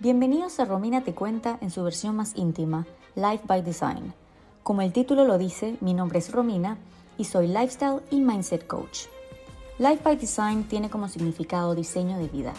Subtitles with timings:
[0.00, 4.14] Bienvenidos a Romina Te Cuenta en su versión más íntima, Life by Design.
[4.62, 6.78] Como el título lo dice, mi nombre es Romina
[7.16, 9.06] y soy Lifestyle y Mindset Coach.
[9.80, 12.54] Life by Design tiene como significado diseño de vida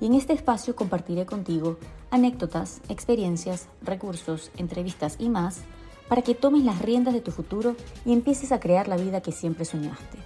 [0.00, 1.76] y en este espacio compartiré contigo
[2.12, 5.62] anécdotas, experiencias, recursos, entrevistas y más
[6.08, 7.74] para que tomes las riendas de tu futuro
[8.04, 10.18] y empieces a crear la vida que siempre soñaste.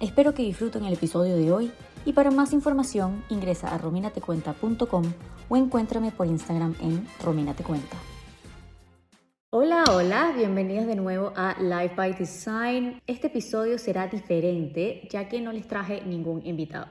[0.00, 1.70] Espero que disfruten el episodio de hoy
[2.04, 5.04] y para más información ingresa a rominatecuenta.com
[5.50, 7.96] o encuéntrame por Instagram en rominatecuenta.
[9.50, 13.02] Hola, hola, bienvenidos de nuevo a Life by Design.
[13.04, 16.86] Este episodio será diferente ya que no les traje ningún invitado.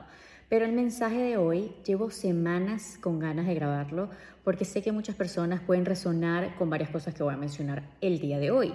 [0.50, 4.10] Pero el mensaje de hoy llevo semanas con ganas de grabarlo
[4.44, 8.20] porque sé que muchas personas pueden resonar con varias cosas que voy a mencionar el
[8.20, 8.74] día de hoy.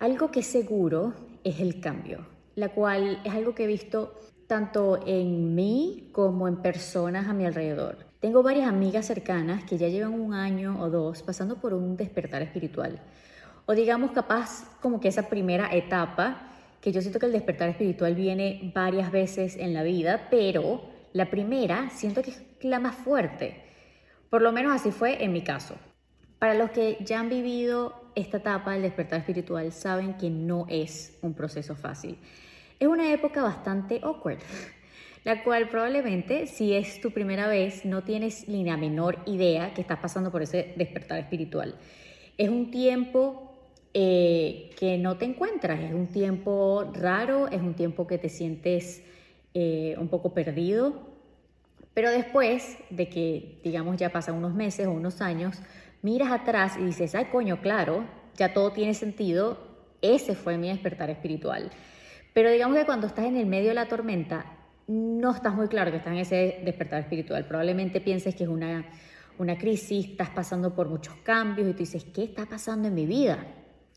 [0.00, 1.14] Algo que seguro
[1.44, 4.12] es el cambio, la cual es algo que he visto
[4.52, 7.96] tanto en mí como en personas a mi alrededor.
[8.20, 12.42] Tengo varias amigas cercanas que ya llevan un año o dos pasando por un despertar
[12.42, 13.00] espiritual.
[13.64, 16.50] O digamos capaz como que esa primera etapa,
[16.82, 20.82] que yo siento que el despertar espiritual viene varias veces en la vida, pero
[21.14, 23.64] la primera siento que es la más fuerte.
[24.28, 25.76] Por lo menos así fue en mi caso.
[26.38, 31.18] Para los que ya han vivido esta etapa del despertar espiritual, saben que no es
[31.22, 32.18] un proceso fácil.
[32.82, 34.40] Es una época bastante awkward,
[35.22, 39.82] la cual probablemente si es tu primera vez no tienes ni la menor idea que
[39.82, 41.76] estás pasando por ese despertar espiritual.
[42.36, 43.52] Es un tiempo
[43.94, 49.04] eh, que no te encuentras, es un tiempo raro, es un tiempo que te sientes
[49.54, 51.06] eh, un poco perdido,
[51.94, 55.56] pero después de que, digamos, ya pasan unos meses o unos años,
[56.02, 59.56] miras atrás y dices, ay coño, claro, ya todo tiene sentido,
[60.00, 61.70] ese fue mi despertar espiritual.
[62.32, 64.46] Pero digamos que cuando estás en el medio de la tormenta,
[64.86, 67.46] no estás muy claro que estás en ese despertar espiritual.
[67.46, 68.86] Probablemente pienses que es una,
[69.38, 73.06] una crisis, estás pasando por muchos cambios y tú dices, ¿qué está pasando en mi
[73.06, 73.46] vida?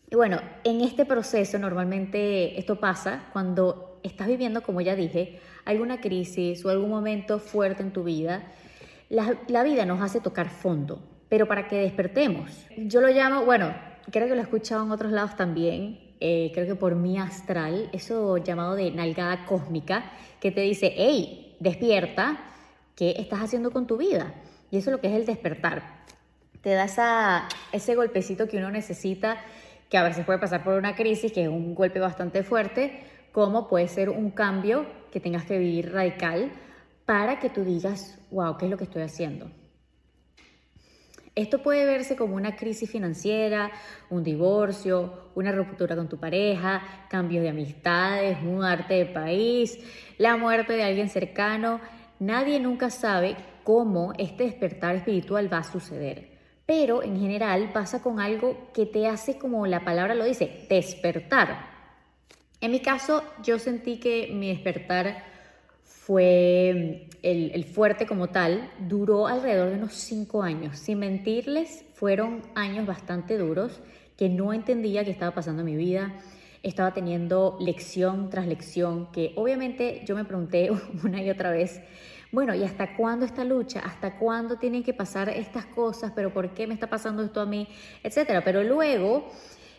[0.09, 5.99] Y bueno, en este proceso normalmente esto pasa cuando estás viviendo, como ya dije, alguna
[5.99, 8.43] crisis o algún momento fuerte en tu vida.
[9.10, 12.67] La, la vida nos hace tocar fondo, pero para que despertemos.
[12.77, 13.73] Yo lo llamo, bueno,
[14.11, 17.87] creo que lo he escuchado en otros lados también, eh, creo que por mi astral,
[17.93, 22.39] eso llamado de nalgada cósmica, que te dice, hey, despierta,
[22.95, 24.33] ¿qué estás haciendo con tu vida?
[24.71, 25.83] Y eso es lo que es el despertar.
[26.61, 29.37] Te da esa, ese golpecito que uno necesita,
[29.87, 33.67] que a veces puede pasar por una crisis, que es un golpe bastante fuerte, como
[33.67, 36.52] puede ser un cambio que tengas que vivir radical
[37.05, 39.47] para que tú digas, wow, ¿qué es lo que estoy haciendo?
[41.36, 43.70] Esto puede verse como una crisis financiera,
[44.10, 49.78] un divorcio, una ruptura con tu pareja, cambios de amistades, mudarte de país,
[50.18, 51.82] la muerte de alguien cercano.
[52.20, 53.36] Nadie nunca sabe
[53.66, 56.30] cómo este despertar espiritual va a suceder.
[56.66, 61.76] Pero en general pasa con algo que te hace, como la palabra lo dice, despertar.
[62.62, 65.35] En mi caso, yo sentí que mi despertar
[65.86, 70.78] fue el, fuerte como tal, duró alrededor de unos cinco años.
[70.78, 73.82] Sin mentirles, fueron años bastante duros
[74.18, 76.14] que no entendía qué estaba pasando en mi vida.
[76.62, 80.70] Estaba teniendo lección tras lección que obviamente yo me pregunté
[81.04, 81.82] una y otra vez,
[82.32, 83.80] bueno, ¿y hasta cuándo esta lucha?
[83.80, 86.12] ¿Hasta cuándo tienen que pasar estas cosas?
[86.16, 87.67] ¿Pero por qué me está pasando esto a mí?
[88.04, 88.44] Etcétera.
[88.44, 89.30] Pero luego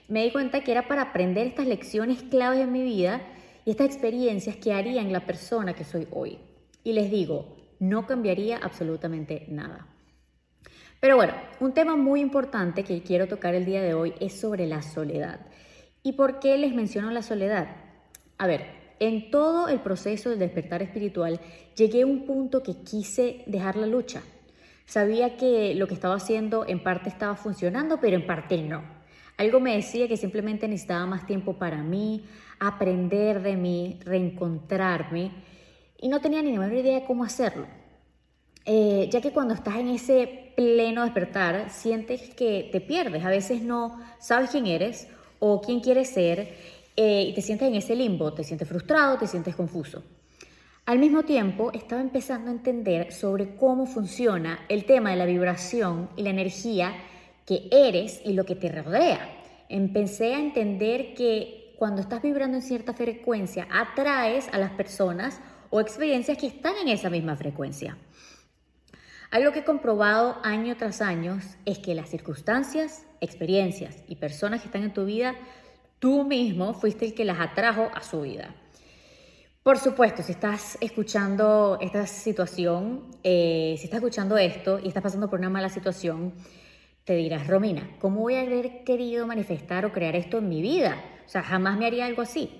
[0.09, 3.21] me di cuenta que era para aprender estas lecciones claves en mi vida
[3.67, 6.39] y estas experiencias que harían la persona que soy hoy.
[6.85, 9.89] Y les digo, no cambiaría absolutamente nada.
[11.01, 14.69] Pero bueno, un tema muy importante que quiero tocar el día de hoy es sobre
[14.69, 15.41] la soledad.
[16.05, 17.67] ¿Y por qué les menciono la soledad?
[18.39, 18.67] A ver,
[19.01, 21.41] en todo el proceso del despertar espiritual
[21.77, 24.23] llegué a un punto que quise dejar la lucha.
[24.87, 28.96] Sabía que lo que estaba haciendo en parte estaba funcionando, pero en parte no.
[29.37, 32.25] Algo me decía que simplemente necesitaba más tiempo para mí,
[32.59, 35.31] aprender de mí, reencontrarme,
[35.99, 37.67] y no tenía ni la menor idea de cómo hacerlo.
[38.65, 43.63] Eh, ya que cuando estás en ese pleno despertar, sientes que te pierdes, a veces
[43.63, 45.09] no sabes quién eres
[45.39, 46.55] o quién quieres ser,
[46.97, 50.03] eh, y te sientes en ese limbo, te sientes frustrado, te sientes confuso.
[50.87, 56.09] Al mismo tiempo, estaba empezando a entender sobre cómo funciona el tema de la vibración
[56.17, 56.95] y la energía
[57.47, 59.21] que eres y lo que te rodea.
[59.69, 65.41] Empecé a entender que cuando estás vibrando en cierta frecuencia, atraes a las personas
[65.71, 67.97] o experiencias que están en esa misma frecuencia.
[69.31, 74.67] Algo que he comprobado año tras año es que las circunstancias, experiencias y personas que
[74.67, 75.35] están en tu vida,
[75.99, 78.55] tú mismo fuiste el que las atrajo a su vida.
[79.63, 85.29] Por supuesto, si estás escuchando esta situación, eh, si estás escuchando esto y estás pasando
[85.29, 86.33] por una mala situación,
[87.07, 91.01] te dirás, Romina, ¿cómo voy a haber querido manifestar o crear esto en mi vida?
[91.25, 92.51] O sea, jamás me haría algo así.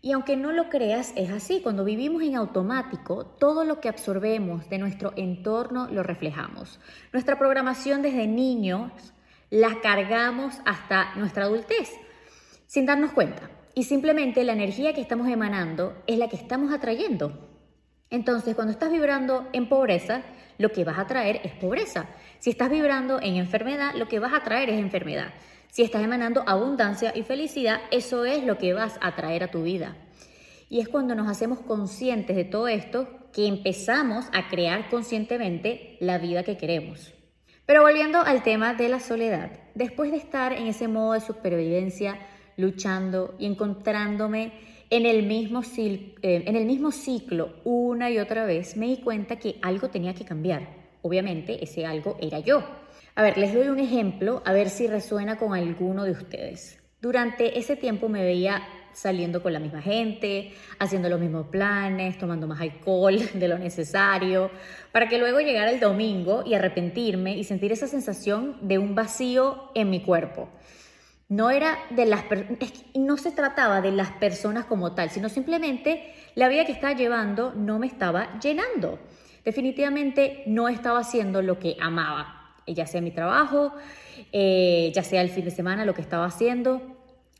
[0.00, 1.60] Y aunque no lo creas, es así.
[1.62, 6.78] Cuando vivimos en automático, todo lo que absorbemos de nuestro entorno lo reflejamos.
[7.12, 8.92] Nuestra programación desde niños
[9.50, 11.90] la cargamos hasta nuestra adultez,
[12.68, 13.50] sin darnos cuenta.
[13.74, 17.51] Y simplemente la energía que estamos emanando es la que estamos atrayendo.
[18.12, 20.20] Entonces, cuando estás vibrando en pobreza,
[20.58, 22.04] lo que vas a traer es pobreza.
[22.40, 25.32] Si estás vibrando en enfermedad, lo que vas a traer es enfermedad.
[25.70, 29.62] Si estás emanando abundancia y felicidad, eso es lo que vas a traer a tu
[29.62, 29.96] vida.
[30.68, 36.18] Y es cuando nos hacemos conscientes de todo esto que empezamos a crear conscientemente la
[36.18, 37.14] vida que queremos.
[37.64, 42.18] Pero volviendo al tema de la soledad, después de estar en ese modo de supervivencia,
[42.58, 44.52] luchando y encontrándome
[44.92, 49.36] en el, mismo eh, en el mismo ciclo una y otra vez, me di cuenta
[49.36, 50.68] que algo tenía que cambiar.
[51.00, 52.62] Obviamente ese algo era yo.
[53.14, 56.78] A ver, les doy un ejemplo, a ver si resuena con alguno de ustedes.
[57.00, 62.46] Durante ese tiempo me veía saliendo con la misma gente, haciendo los mismos planes, tomando
[62.46, 64.50] más alcohol de lo necesario,
[64.92, 69.70] para que luego llegara el domingo y arrepentirme y sentir esa sensación de un vacío
[69.74, 70.50] en mi cuerpo.
[71.32, 72.24] No era de las
[72.94, 77.54] no se trataba de las personas como tal, sino simplemente la vida que estaba llevando
[77.54, 78.98] no me estaba llenando.
[79.42, 83.72] Definitivamente no estaba haciendo lo que amaba, ya sea mi trabajo,
[84.30, 86.82] eh, ya sea el fin de semana lo que estaba haciendo,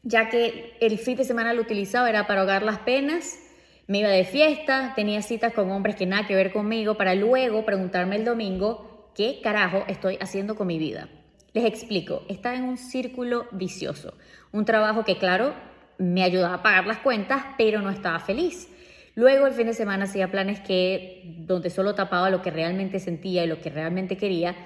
[0.03, 3.41] ya que el fin de semana lo utilizaba era para ahogar las penas,
[3.89, 7.67] me iba de fiesta, tenía citas con hombres que nada que ver conmigo, para luego
[7.67, 11.11] preguntarme el domingo qué carajo estoy haciendo con mi vida.
[11.55, 14.15] Les explico, estaba en un círculo vicioso,
[14.53, 15.53] un trabajo que claro,
[15.99, 18.69] me ayudaba a pagar las cuentas, pero no estaba feliz.
[19.15, 23.45] Luego el fin de semana hacía planes que donde solo tapaba lo que realmente sentía
[23.45, 24.57] y lo que realmente quería.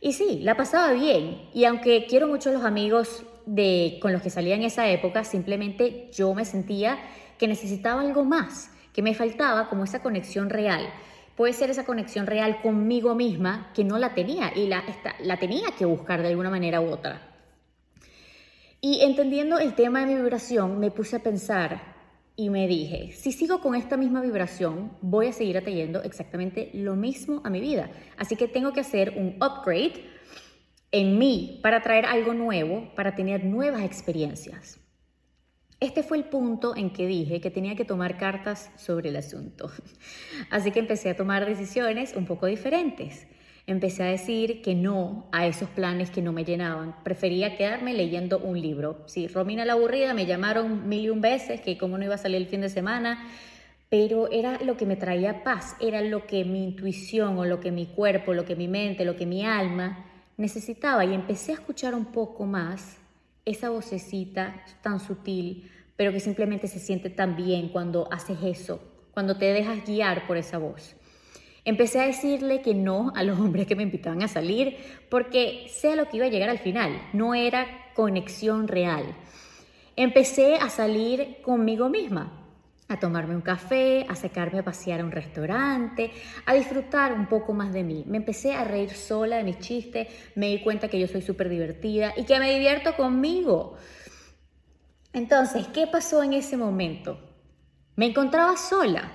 [0.00, 1.42] Y sí, la pasaba bien.
[1.52, 5.24] Y aunque quiero mucho a los amigos de, con los que salía en esa época,
[5.24, 6.98] simplemente yo me sentía
[7.38, 10.88] que necesitaba algo más, que me faltaba como esa conexión real
[11.36, 14.82] puede ser esa conexión real conmigo misma que no la tenía y la,
[15.20, 17.34] la tenía que buscar de alguna manera u otra.
[18.80, 21.96] Y entendiendo el tema de mi vibración, me puse a pensar
[22.36, 26.94] y me dije, si sigo con esta misma vibración, voy a seguir atrayendo exactamente lo
[26.94, 27.90] mismo a mi vida.
[28.18, 30.04] Así que tengo que hacer un upgrade
[30.92, 34.78] en mí para traer algo nuevo, para tener nuevas experiencias.
[35.78, 39.70] Este fue el punto en que dije que tenía que tomar cartas sobre el asunto.
[40.50, 43.26] Así que empecé a tomar decisiones un poco diferentes.
[43.66, 46.96] Empecé a decir que no a esos planes que no me llenaban.
[47.04, 49.02] Prefería quedarme leyendo un libro.
[49.06, 52.18] Sí, Romina la aburrida me llamaron mil y un veces que cómo no iba a
[52.18, 53.28] salir el fin de semana,
[53.90, 57.70] pero era lo que me traía paz, era lo que mi intuición o lo que
[57.70, 60.06] mi cuerpo, lo que mi mente, lo que mi alma
[60.38, 62.98] necesitaba y empecé a escuchar un poco más
[63.46, 68.80] esa vocecita tan sutil, pero que simplemente se siente tan bien cuando haces eso,
[69.14, 70.96] cuando te dejas guiar por esa voz.
[71.64, 74.76] Empecé a decirle que no a los hombres que me invitaban a salir
[75.08, 79.04] porque sé a lo que iba a llegar al final, no era conexión real.
[79.94, 82.45] Empecé a salir conmigo misma,
[82.88, 86.12] a tomarme un café, a sacarme a pasear a un restaurante,
[86.44, 88.04] a disfrutar un poco más de mí.
[88.06, 91.48] Me empecé a reír sola de mis chistes, me di cuenta que yo soy súper
[91.48, 93.74] divertida y que me divierto conmigo.
[95.12, 97.18] Entonces, ¿qué pasó en ese momento?
[97.96, 99.10] Me encontraba sola,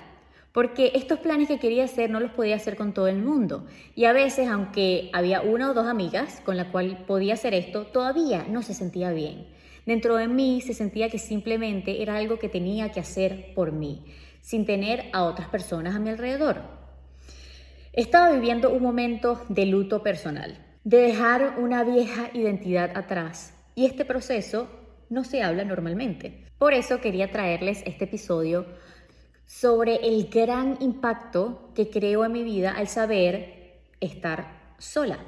[0.52, 3.66] porque estos planes que quería hacer no los podía hacer con todo el mundo.
[3.94, 7.86] Y a veces, aunque había una o dos amigas con la cual podía hacer esto,
[7.86, 9.46] todavía no se sentía bien.
[9.86, 14.04] Dentro de mí se sentía que simplemente era algo que tenía que hacer por mí,
[14.40, 16.62] sin tener a otras personas a mi alrededor.
[17.92, 24.04] Estaba viviendo un momento de luto personal, de dejar una vieja identidad atrás, y este
[24.04, 24.68] proceso
[25.10, 26.46] no se habla normalmente.
[26.58, 28.66] Por eso quería traerles este episodio
[29.46, 35.18] sobre el gran impacto que creo en mi vida al saber estar sola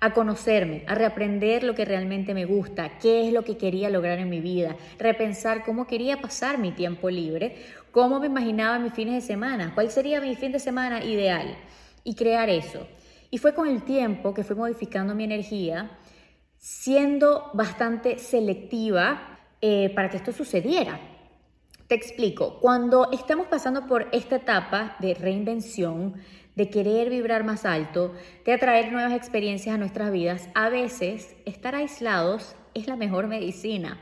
[0.00, 4.18] a conocerme, a reaprender lo que realmente me gusta, qué es lo que quería lograr
[4.18, 7.56] en mi vida, repensar cómo quería pasar mi tiempo libre,
[7.92, 11.54] cómo me imaginaba mis fines de semana, cuál sería mi fin de semana ideal
[12.02, 12.86] y crear eso.
[13.30, 15.90] Y fue con el tiempo que fui modificando mi energía,
[16.56, 20.98] siendo bastante selectiva eh, para que esto sucediera.
[21.86, 26.14] Te explico, cuando estamos pasando por esta etapa de reinvención,
[26.60, 28.12] de querer vibrar más alto,
[28.44, 33.98] de atraer nuevas experiencias a nuestras vidas, a veces estar aislados es la mejor medicina.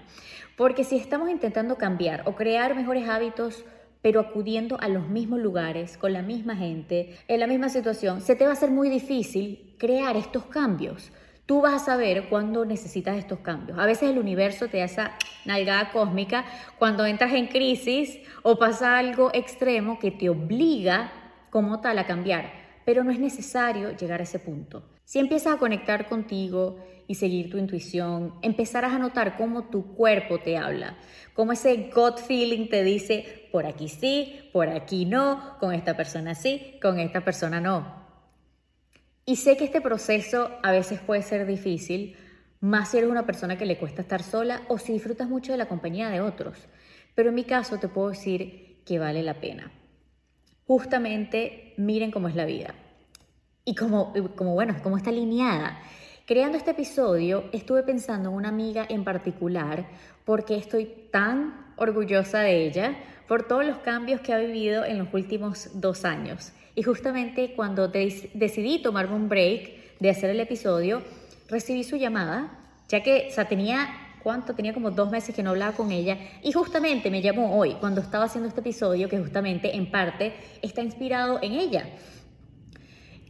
[0.57, 3.65] Porque si estamos intentando cambiar o crear mejores hábitos
[4.03, 8.35] pero acudiendo a los mismos lugares, con la misma gente, en la misma situación, se
[8.35, 11.13] te va a hacer muy difícil crear estos cambios.
[11.47, 13.79] Tú vas a saber cuándo necesitas estos cambios.
[13.79, 15.13] A veces el universo te da esa
[15.45, 16.45] nalgada cósmica
[16.77, 21.13] cuando entras en crisis o pasa algo extremo que te obliga
[21.59, 22.53] como tal a cambiar,
[22.85, 24.85] pero no es necesario llegar a ese punto.
[25.03, 30.39] Si empiezas a conectar contigo y seguir tu intuición, empezarás a notar cómo tu cuerpo
[30.39, 30.97] te habla,
[31.35, 36.37] cómo ese gut feeling te dice, por aquí sí, por aquí no, con esta persona
[36.37, 38.07] sí, con esta persona no.
[39.27, 42.17] Y sé que este proceso a veces puede ser difícil,
[42.61, 45.59] más si eres una persona que le cuesta estar sola o si disfrutas mucho de
[45.59, 46.57] la compañía de otros.
[47.17, 49.73] Pero en mi caso te puedo decir que vale la pena.
[50.69, 52.75] Justamente miren cómo es la vida
[53.65, 55.81] y como, como bueno, cómo está alineada.
[56.27, 59.87] Creando este episodio estuve pensando en una amiga en particular
[60.27, 65.09] porque estoy tan orgullosa de ella por todos los cambios que ha vivido en los
[65.15, 66.53] últimos dos años.
[66.75, 71.03] Y justamente cuando decidí tomarme un break de hacer el episodio,
[71.49, 72.59] recibí su llamada,
[72.89, 73.89] ya que o tenía
[74.29, 74.55] ¿cuánto?
[74.55, 78.03] Tenía como dos meses que no hablaba con ella y justamente me llamó hoy cuando
[78.03, 81.87] estaba haciendo este episodio que justamente en parte está inspirado en ella.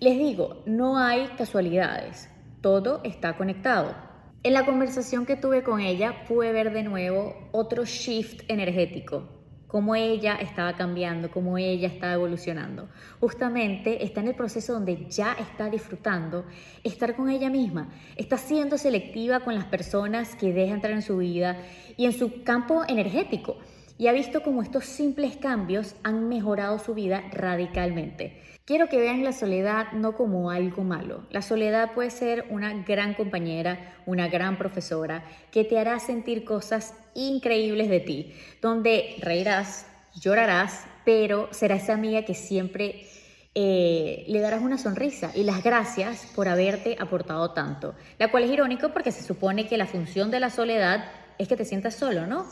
[0.00, 2.28] Les digo, no hay casualidades,
[2.62, 3.94] todo está conectado.
[4.42, 9.37] En la conversación que tuve con ella pude ver de nuevo otro shift energético,
[9.68, 12.88] cómo ella estaba cambiando, cómo ella estaba evolucionando.
[13.20, 16.44] Justamente está en el proceso donde ya está disfrutando
[16.82, 21.18] estar con ella misma, está siendo selectiva con las personas que deja entrar en su
[21.18, 21.58] vida
[21.96, 23.58] y en su campo energético.
[23.98, 28.57] Y ha visto cómo estos simples cambios han mejorado su vida radicalmente.
[28.68, 31.22] Quiero que vean la soledad no como algo malo.
[31.30, 36.92] La soledad puede ser una gran compañera, una gran profesora, que te hará sentir cosas
[37.14, 39.86] increíbles de ti, donde reirás,
[40.20, 43.06] llorarás, pero será esa amiga que siempre
[43.54, 47.94] eh, le darás una sonrisa y las gracias por haberte aportado tanto.
[48.18, 51.56] La cual es irónico porque se supone que la función de la soledad es que
[51.56, 52.46] te sientas solo, ¿no?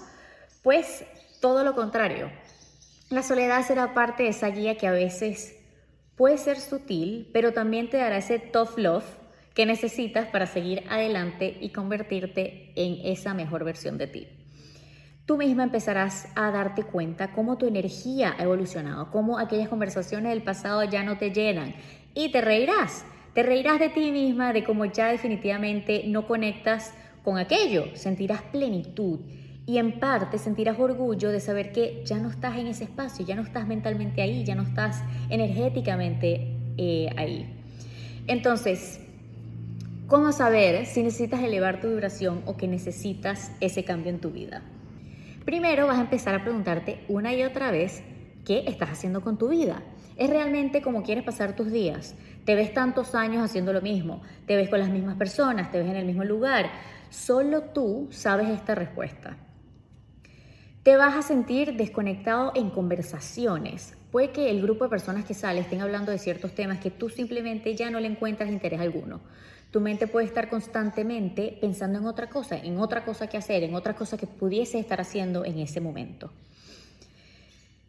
[0.62, 1.04] Pues
[1.42, 2.30] todo lo contrario.
[3.10, 5.55] La soledad será parte de esa guía que a veces
[6.16, 9.04] Puede ser sutil, pero también te dará ese tough love
[9.54, 14.28] que necesitas para seguir adelante y convertirte en esa mejor versión de ti.
[15.26, 20.42] Tú misma empezarás a darte cuenta cómo tu energía ha evolucionado, cómo aquellas conversaciones del
[20.42, 21.74] pasado ya no te llenan
[22.14, 23.04] y te reirás.
[23.34, 29.20] Te reirás de ti misma, de cómo ya definitivamente no conectas con aquello, sentirás plenitud
[29.66, 33.34] y en parte sentirás orgullo de saber que ya no estás en ese espacio, ya
[33.34, 37.52] no estás mentalmente ahí, ya no estás energéticamente eh, ahí.
[38.28, 39.00] Entonces,
[40.06, 44.62] ¿cómo saber si necesitas elevar tu vibración o que necesitas ese cambio en tu vida?
[45.44, 48.02] Primero vas a empezar a preguntarte una y otra vez
[48.44, 49.82] qué estás haciendo con tu vida.
[50.16, 52.14] ¿Es realmente como quieres pasar tus días?
[52.44, 54.22] ¿Te ves tantos años haciendo lo mismo?
[54.46, 55.72] ¿Te ves con las mismas personas?
[55.72, 56.70] ¿Te ves en el mismo lugar?
[57.10, 59.36] Solo tú sabes esta respuesta.
[60.86, 63.96] Te vas a sentir desconectado en conversaciones.
[64.12, 67.08] Puede que el grupo de personas que sale estén hablando de ciertos temas que tú
[67.08, 69.20] simplemente ya no le encuentras interés alguno.
[69.72, 73.74] Tu mente puede estar constantemente pensando en otra cosa, en otra cosa que hacer, en
[73.74, 76.30] otra cosa que pudiese estar haciendo en ese momento.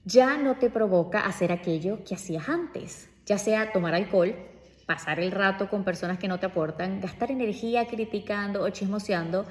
[0.03, 4.33] Ya no te provoca hacer aquello que hacías antes, ya sea tomar alcohol,
[4.87, 9.45] pasar el rato con personas que no te aportan, gastar energía criticando o chismoseando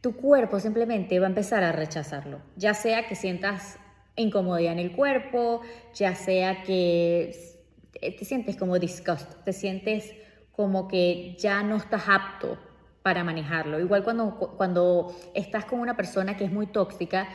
[0.00, 3.78] tu cuerpo simplemente va a empezar a rechazarlo, ya sea que sientas
[4.16, 5.62] incomodidad en el cuerpo,
[5.94, 7.32] ya sea que
[8.00, 10.12] te sientes como disgust, te sientes
[10.52, 12.58] como que ya no estás apto
[13.02, 13.80] para manejarlo.
[13.80, 17.28] Igual cuando, cuando estás con una persona que es muy tóxica,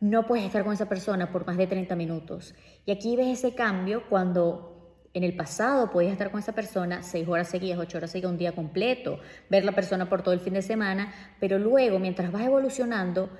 [0.00, 2.54] no puedes estar con esa persona por más de 30 minutos.
[2.86, 4.69] Y aquí ves ese cambio cuando
[5.12, 8.38] en el pasado podías estar con esa persona seis horas seguidas, ocho horas seguidas, un
[8.38, 12.42] día completo, ver la persona por todo el fin de semana, pero luego, mientras vas
[12.42, 13.30] evolucionando,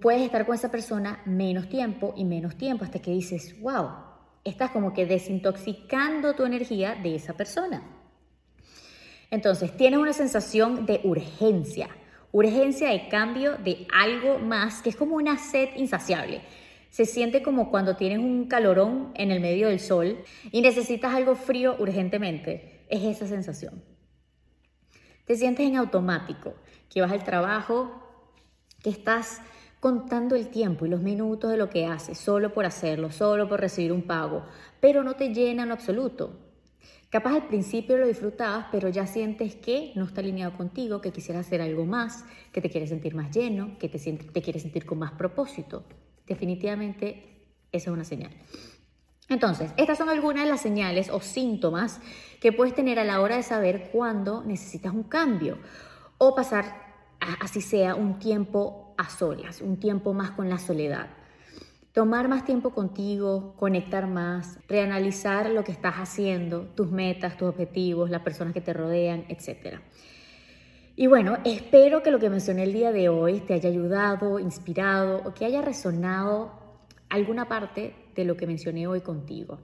[0.00, 3.88] puedes estar con esa persona menos tiempo y menos tiempo hasta que dices, wow,
[4.44, 7.82] estás como que desintoxicando tu energía de esa persona.
[9.30, 11.88] Entonces, tienes una sensación de urgencia,
[12.30, 16.40] urgencia de cambio de algo más, que es como una sed insaciable.
[16.94, 20.18] Se siente como cuando tienes un calorón en el medio del sol
[20.52, 22.84] y necesitas algo frío urgentemente.
[22.88, 23.82] Es esa sensación.
[25.24, 26.54] Te sientes en automático,
[26.88, 28.00] que vas al trabajo,
[28.80, 29.40] que estás
[29.80, 33.60] contando el tiempo y los minutos de lo que haces, solo por hacerlo, solo por
[33.60, 34.44] recibir un pago,
[34.78, 36.38] pero no te llena en absoluto.
[37.10, 41.44] Capaz al principio lo disfrutabas, pero ya sientes que no está alineado contigo, que quisieras
[41.44, 44.98] hacer algo más, que te quieres sentir más lleno, que te, te quieres sentir con
[44.98, 45.82] más propósito
[46.26, 48.30] definitivamente Esa es una señal.
[49.28, 52.00] Entonces, estas son algunas de las señales o síntomas
[52.40, 55.58] que puedes tener a la hora de saber cuándo necesitas un cambio
[56.18, 56.64] o pasar,
[57.40, 61.08] así sea, un tiempo a solas, un tiempo más con la soledad.
[61.92, 68.10] Tomar más tiempo contigo, conectar más, reanalizar lo que estás haciendo, tus metas, tus objetivos,
[68.10, 69.78] las personas que te rodean, etc.
[70.96, 75.22] Y bueno, espero que lo que mencioné el día de hoy te haya ayudado, inspirado
[75.24, 76.52] o que haya resonado
[77.08, 79.60] alguna parte de lo que mencioné hoy contigo.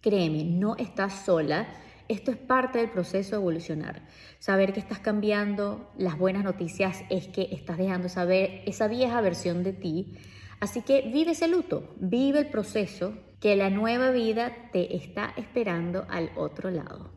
[0.00, 1.66] Créeme, no estás sola.
[2.08, 4.06] Esto es parte del proceso de evolucionar.
[4.38, 9.62] Saber que estás cambiando, las buenas noticias es que estás dejando saber esa vieja versión
[9.62, 10.16] de ti
[10.60, 16.06] Así que vive ese luto, vive el proceso, que la nueva vida te está esperando
[16.08, 17.15] al otro lado.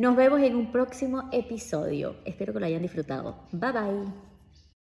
[0.00, 2.16] Nos vemos en un próximo episodio.
[2.24, 3.44] Espero que lo hayan disfrutado.
[3.52, 4.29] Bye bye.